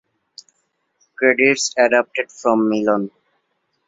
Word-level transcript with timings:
Credits 1.15 1.75
adapted 1.77 2.31
from 2.31 2.67
Melon. 2.67 3.11